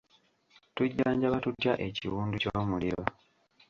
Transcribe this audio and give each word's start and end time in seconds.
Tujjanjaba 0.75 1.37
tutya 1.43 1.73
ekiwundu 1.87 2.35
ky'omuliro? 2.43 3.03